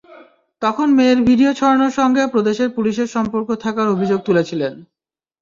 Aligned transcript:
তখন 0.61 0.87
mayor 0.93 1.19
video 1.29 1.51
ছড়ানোর 1.53 1.93
সঙ্গে 1.99 2.23
প্রদেশের 2.27 2.69
পুলিশের 2.69 3.07
সম্পর্ক 3.07 3.49
থাকার 3.55 3.87
অভিযোগ 3.87 4.19
তুলেছিলেন। 4.23 4.73